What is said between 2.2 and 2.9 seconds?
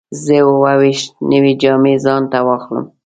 ته واخلم.